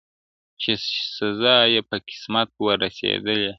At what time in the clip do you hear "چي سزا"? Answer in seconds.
0.61-1.57